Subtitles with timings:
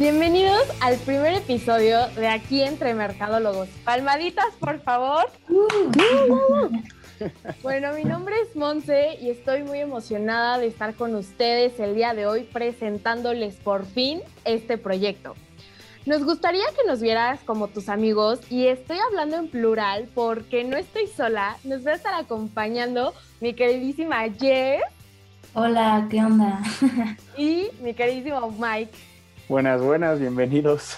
[0.00, 3.68] Bienvenidos al primer episodio de Aquí entre Mercadólogos.
[3.84, 5.26] Palmaditas, por favor.
[7.62, 12.14] Bueno, mi nombre es Monse y estoy muy emocionada de estar con ustedes el día
[12.14, 15.34] de hoy presentándoles por fin este proyecto.
[16.06, 20.78] Nos gustaría que nos vieras como tus amigos y estoy hablando en plural porque no
[20.78, 23.12] estoy sola, nos va a estar acompañando
[23.42, 24.80] mi queridísima Jess.
[25.52, 26.62] Hola, ¿qué onda?
[27.36, 29.09] y mi queridísimo Mike.
[29.50, 30.96] Buenas, buenas, bienvenidos.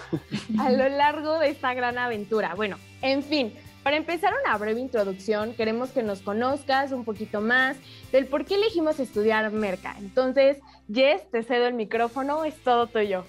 [0.61, 2.55] A lo largo de esta gran aventura.
[2.55, 7.79] Bueno, en fin, para empezar una breve introducción, queremos que nos conozcas un poquito más
[8.13, 9.97] del por qué elegimos estudiar Merca.
[9.99, 10.59] Entonces,
[10.93, 13.25] Jess, te cedo el micrófono, es todo tuyo.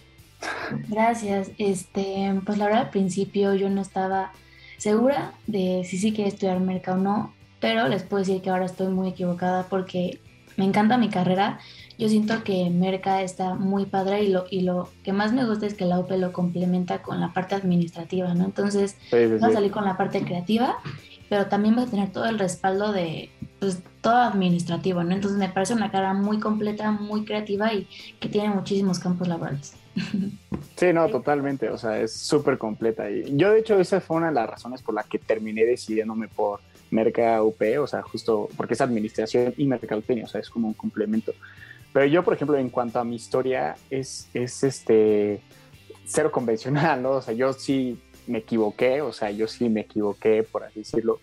[0.89, 1.51] Gracias.
[1.57, 4.33] Este, pues la verdad al principio yo no estaba
[4.75, 8.65] segura de si sí quería estudiar Merca o no, pero les puedo decir que ahora
[8.65, 10.19] estoy muy equivocada porque
[10.57, 11.59] me encanta mi carrera.
[11.97, 15.65] Yo siento que Merca está muy padre y lo, y lo que más me gusta
[15.65, 18.45] es que la UP lo complementa con la parte administrativa, ¿no?
[18.45, 20.77] Entonces, va a salir con la parte creativa,
[21.29, 23.29] pero también va a tener todo el respaldo de,
[23.59, 25.13] pues, todo administrativo, ¿no?
[25.13, 27.87] Entonces, me parece una carrera muy completa, muy creativa y
[28.19, 29.73] que tiene muchísimos campos laborales.
[30.75, 33.09] Sí, no, totalmente, o sea, es súper completa.
[33.09, 36.27] Y yo, de hecho, esa fue una de las razones por la que terminé decidiéndome
[36.27, 36.61] por
[36.93, 40.73] Merca UP, o sea, justo porque es administración y mercadotecnia, o sea, es como un
[40.73, 41.33] complemento.
[41.91, 45.41] Pero yo, por ejemplo, en cuanto a mi historia, es, es este
[46.05, 47.11] cero convencional, ¿no?
[47.11, 51.19] O sea, yo sí me equivoqué, o sea, yo sí me equivoqué, por así decirlo.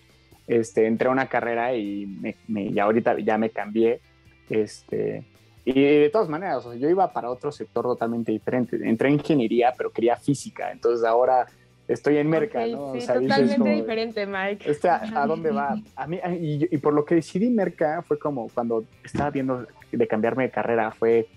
[0.46, 2.06] Este, entré a una carrera y,
[2.48, 4.00] me, ya ahorita ya me cambié.
[4.48, 5.24] Este,
[5.64, 8.76] y de todas maneras, o sea, yo iba para otro sector totalmente diferente.
[8.82, 10.72] Entré en ingeniería, pero quería física.
[10.72, 11.46] Entonces ahora
[11.92, 12.92] estoy en Merca, ¿no?
[12.94, 14.70] Sí, totalmente diferente, Mike.
[14.70, 15.76] Este, ¿a, dónde va?
[15.96, 20.44] A mí, y, por lo que decidí Merca fue como cuando estaba viendo de cambiarme
[20.44, 21.28] de carrera, fue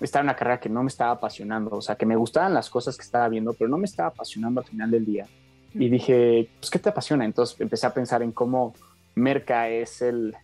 [0.00, 2.70] estar en una carrera que no me estaba apasionando, o sea, que me gustaban las
[2.70, 5.26] cosas que estaba viendo, pero no me estaba apasionando al final del día.
[5.74, 7.24] Y dije, pues, ¿qué te apasiona?
[7.24, 8.74] Entonces empecé a pensar en cómo
[9.14, 10.34] Merca es el,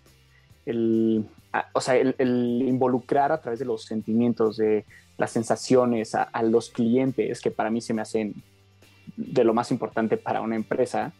[0.66, 1.24] el
[1.72, 4.84] o sea, el, involucrar a través de los sentimientos, de
[5.16, 8.34] las sensaciones a, a los clientes, que para mí se me hacen
[9.16, 11.12] de lo más importante para una empresa,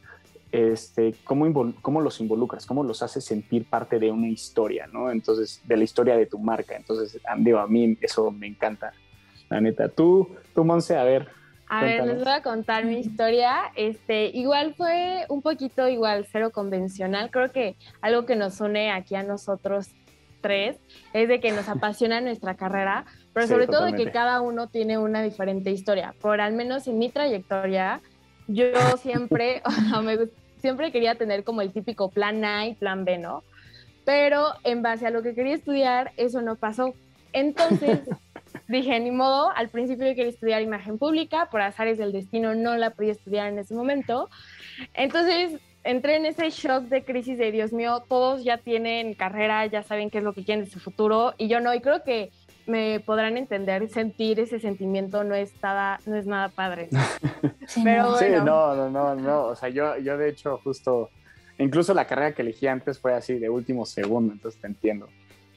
[0.53, 2.67] este, ¿cómo, ¿cómo, los involucras?
[2.67, 5.11] ¿Cómo los haces sentir parte de una historia, ¿no?
[5.11, 6.77] Entonces, de la historia de tu marca.
[6.77, 8.93] Entonces, digo, a mí eso me encanta,
[9.49, 9.89] la neta.
[9.89, 11.29] Tú, tú Monse, a ver.
[11.69, 13.73] A ver, les voy a contar mi historia.
[13.75, 17.31] Este, igual fue un poquito igual, cero convencional.
[17.31, 19.89] Creo que algo que nos une aquí a nosotros
[20.47, 20.77] tres
[21.13, 24.97] es de que nos apasiona nuestra carrera, pero sobre todo de que cada uno tiene
[24.97, 26.15] una diferente historia.
[26.21, 28.01] Por al menos en mi trayectoria,
[28.47, 29.63] yo siempre,
[30.05, 30.19] me,
[30.59, 33.43] siempre quería tener como el típico plan A y plan B, ¿no?
[34.05, 36.95] Pero en base a lo que quería estudiar, eso no pasó.
[37.33, 38.03] Entonces
[38.69, 42.77] dije, ni modo, al principio yo quería estudiar imagen pública, por azares del destino no
[42.77, 44.29] la podía estudiar en ese momento.
[44.95, 49.83] Entonces entré en ese shock de crisis de Dios mío, todos ya tienen carrera, ya
[49.83, 52.31] saben qué es lo que quieren de su futuro y yo no, y creo que
[52.67, 56.89] me podrán entender, sentir ese sentimiento no es nada, no es nada padre.
[57.85, 58.19] Pero bueno.
[58.19, 61.11] sí, no, no, no, no, o sea, yo, yo de hecho justo,
[61.59, 65.09] incluso la carrera que elegí antes fue así de último segundo, entonces te entiendo.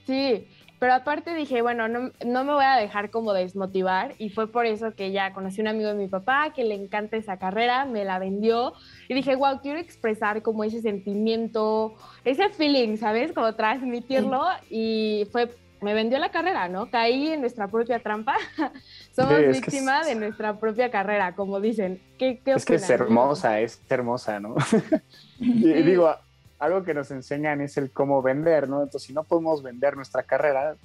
[0.06, 0.48] Sí,
[0.80, 4.66] pero aparte dije, bueno, no, no, me voy a dejar como desmotivar y fue por
[4.66, 7.86] eso que ya conocí a un amigo de mi papá que le encanta esa carrera,
[7.86, 8.74] me la vendió
[9.08, 13.34] y dije, wow, quiero expresar como ese sentimiento, ese feeling, ¿sabes?
[13.34, 15.50] Como transmitirlo y fue
[15.82, 16.90] me vendió la carrera, ¿no?
[16.90, 18.36] Caí en nuestra propia trampa.
[19.12, 22.02] Somos víctima de nuestra propia carrera, como dicen.
[22.18, 24.56] ¿Qué, qué es que es hermosa, es hermosa, ¿no?
[25.40, 26.14] y, digo,
[26.60, 28.84] algo que nos enseñan es el cómo vender, ¿no?
[28.84, 30.76] Entonces, si no podemos vender nuestra carrera,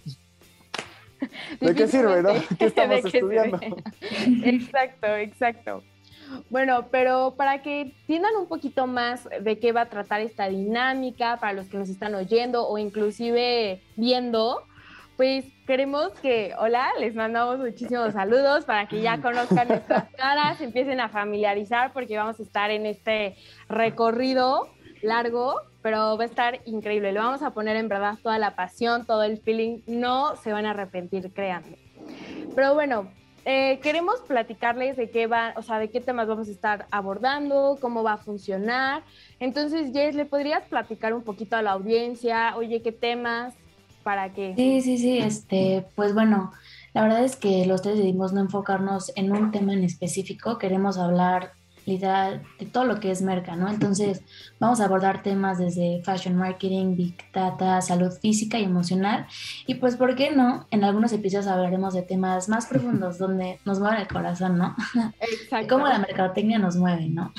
[1.60, 2.30] ¿de qué sirve, no?
[2.58, 3.58] ¿Qué estamos estudiando?
[4.44, 5.82] exacto, exacto.
[6.48, 11.38] Bueno, pero para que entiendan un poquito más de qué va a tratar esta dinámica,
[11.38, 14.62] para los que nos están oyendo o inclusive viendo,
[15.16, 21.00] pues queremos que, hola, les mandamos muchísimos saludos para que ya conozcan nuestras caras, empiecen
[21.00, 23.36] a familiarizar porque vamos a estar en este
[23.68, 24.73] recorrido
[25.04, 27.12] largo, pero va a estar increíble.
[27.12, 30.66] Le vamos a poner en verdad toda la pasión, todo el feeling, no se van
[30.66, 31.78] a arrepentir, créanme.
[32.54, 33.08] Pero bueno,
[33.44, 37.78] eh, queremos platicarles de qué va, o sea, de qué temas vamos a estar abordando,
[37.80, 39.02] cómo va a funcionar.
[39.40, 42.56] Entonces, Jess, ¿le podrías platicar un poquito a la audiencia?
[42.56, 43.54] Oye, ¿qué temas?
[44.04, 44.54] para que...
[44.54, 46.52] Sí, sí, sí, este, pues bueno,
[46.92, 50.98] la verdad es que los tres decidimos no enfocarnos en un tema en específico, queremos
[50.98, 51.52] hablar
[51.86, 53.68] literal de todo lo que es merca, ¿no?
[53.68, 54.22] Entonces
[54.58, 59.26] vamos a abordar temas desde fashion marketing, big data, salud física y emocional.
[59.66, 60.66] Y pues, ¿por qué no?
[60.70, 64.74] En algunos episodios hablaremos de temas más profundos donde nos mueven el corazón, ¿no?
[65.20, 65.74] Exacto.
[65.74, 67.32] Cómo la mercadotecnia nos mueve, ¿no?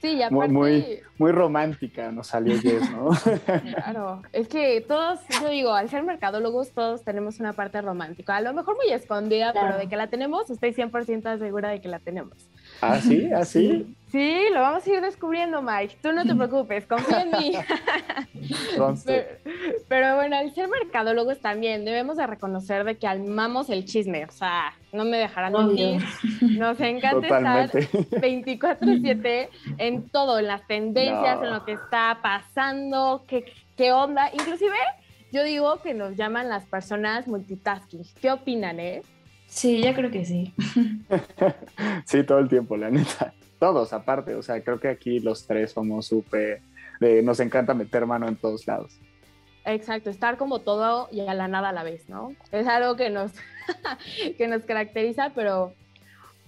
[0.00, 0.52] Sí, aparte...
[0.52, 3.10] Muy, muy, romántica nos salió Jess, ¿no?
[3.74, 8.40] Claro, es que todos, yo digo, al ser mercadólogos todos tenemos una parte romántica, a
[8.40, 11.98] lo mejor muy escondida, pero de que la tenemos, estoy 100% segura de que la
[11.98, 12.48] tenemos.
[12.80, 13.28] ¿Ah, sí?
[13.34, 13.96] ¿Ah, sí?
[14.10, 15.96] Sí, lo vamos a ir descubriendo, Mike.
[16.00, 17.52] Tú no te preocupes, confía en mí.
[19.88, 24.30] pero, bueno, al ser mercadólogos también debemos de reconocer de que amamos el chisme, o
[24.30, 26.00] sea, no me dejarán mentir.
[26.56, 29.48] Nos encanta estar 24/7
[29.78, 33.44] en todo, en las tendencias, en lo que está pasando, qué,
[33.76, 34.30] qué onda.
[34.32, 34.76] Inclusive,
[35.32, 38.02] yo digo que nos llaman las personas multitasking.
[38.20, 39.02] ¿Qué opinan, eh?
[39.56, 40.52] Sí, yo creo que sí.
[42.04, 43.32] sí, todo el tiempo, la neta.
[43.58, 46.60] Todos aparte, o sea, creo que aquí los tres somos súper,
[47.22, 49.00] nos encanta meter mano en todos lados.
[49.64, 52.34] Exacto, estar como todo y a la nada a la vez, ¿no?
[52.52, 53.32] Es algo que nos,
[54.36, 55.72] que nos caracteriza, pero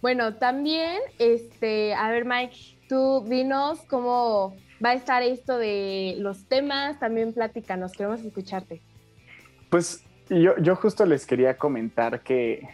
[0.03, 2.57] bueno, también, este, a ver, Mike,
[2.91, 8.83] tú dinos cómo va a estar esto de los temas, también pláticanos, queremos escucharte.
[9.71, 12.69] Pues yo, yo justo les quería comentar que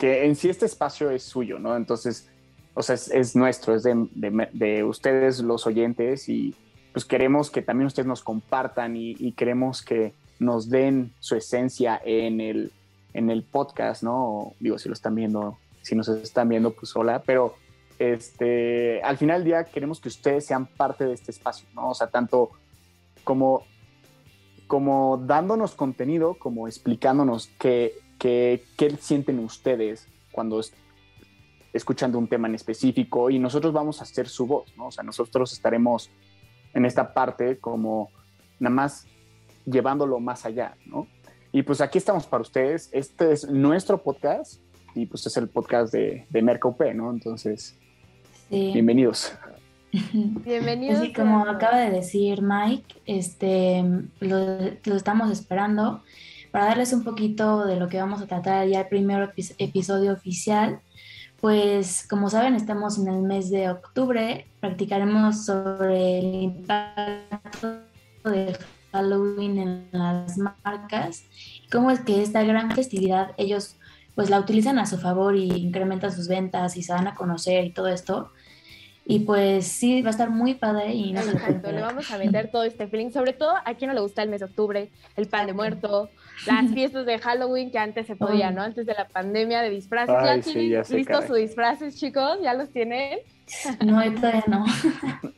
[0.00, 1.76] que en sí este espacio es suyo, ¿no?
[1.76, 2.26] Entonces,
[2.72, 6.54] o sea, es, nuestro, es de, ustedes los oyentes y
[6.94, 12.40] pues queremos que también ustedes nos compartan y, queremos que nos den su esencia en
[12.40, 12.72] el,
[13.12, 14.54] en el podcast, ¿no?
[14.58, 17.56] Digo, si lo están viendo, si nos están viendo, pues hola, pero
[17.98, 21.90] este, al final del día queremos que ustedes sean parte de este espacio, ¿no?
[21.90, 22.52] O sea, tanto
[23.22, 23.64] como,
[24.66, 28.62] como dándonos contenido, como explicándonos qué, ¿Qué,
[29.00, 30.60] sienten ustedes cuando
[31.72, 33.30] escuchan de un tema en específico?
[33.30, 34.88] Y nosotros vamos a hacer su voz, ¿no?
[34.88, 36.10] O sea, nosotros estaremos
[36.74, 38.10] en esta parte como
[38.58, 39.06] nada más
[39.64, 41.06] llevándolo más allá, ¿no?
[41.50, 42.90] Y pues aquí estamos para ustedes.
[42.92, 44.60] Este es nuestro podcast
[44.94, 47.10] y pues es el podcast de, de Merca ¿no?
[47.10, 47.78] Entonces,
[48.50, 49.32] bienvenidos.
[50.44, 51.00] Bienvenidos.
[51.00, 53.82] Así como acaba de decir Mike, este,
[54.20, 56.02] lo, lo estamos esperando
[56.50, 60.80] para darles un poquito de lo que vamos a tratar ya el primer episodio oficial,
[61.40, 67.80] pues como saben estamos en el mes de octubre, practicaremos sobre el impacto
[68.24, 68.56] de
[68.92, 71.24] Halloween en las marcas,
[71.70, 73.76] cómo es que esta gran festividad ellos
[74.14, 77.64] pues la utilizan a su favor y incrementan sus ventas y se van a conocer
[77.64, 78.32] y todo esto.
[79.10, 82.48] Y pues sí, va a estar muy padre y no Exacto, le vamos a vender
[82.52, 85.26] todo este feeling, sobre todo a quien no le gusta el mes de octubre, el
[85.26, 86.08] pan de muerto,
[86.46, 88.62] las fiestas de Halloween que antes se podía, ¿no?
[88.62, 90.14] Antes de la pandemia de disfraces.
[90.14, 92.38] ¿Ya tienen listos sus disfraces, chicos?
[92.40, 93.18] ¿Ya los tienen?
[93.84, 94.64] No, todavía no.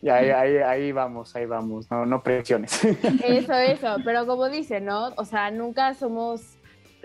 [0.03, 2.85] Ya, ahí, ahí, vamos, ahí vamos, no, no presiones.
[3.25, 5.15] Eso, eso, pero como dice, ¿no?
[5.17, 6.59] O sea, nunca somos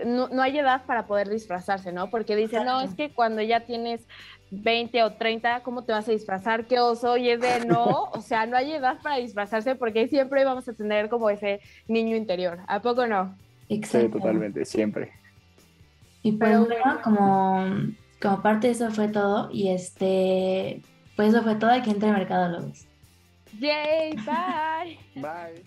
[0.04, 2.10] no, no, hay edad para poder disfrazarse, ¿no?
[2.10, 4.06] Porque dicen, no, es que cuando ya tienes
[4.50, 6.66] 20 o 30, ¿cómo te vas a disfrazar?
[6.66, 7.16] ¿Qué oso?
[7.16, 10.72] Y es de no, o sea, no hay edad para disfrazarse porque siempre vamos a
[10.72, 12.60] tener como ese niño interior.
[12.66, 13.36] ¿A poco no?
[13.68, 15.12] Sí, totalmente, siempre.
[16.22, 17.66] Y pues bueno, como,
[18.20, 19.50] como parte de eso fue todo.
[19.52, 20.82] Y este,
[21.16, 22.86] pues eso fue todo aquí entre Mercadólogos.
[23.58, 24.98] Yay, bye.
[25.16, 25.62] bye.